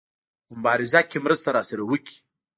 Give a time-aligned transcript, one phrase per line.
[0.47, 2.15] په مبارزه کې مرسته راسره وکړي.